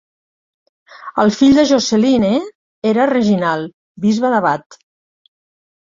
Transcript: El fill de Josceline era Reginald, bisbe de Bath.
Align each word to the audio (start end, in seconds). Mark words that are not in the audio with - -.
El 1.23 1.33
fill 1.41 1.59
de 1.59 1.65
Josceline 1.73 2.31
era 2.95 3.07
Reginald, 3.15 3.71
bisbe 4.07 4.33
de 4.37 4.41
Bath. 4.47 4.83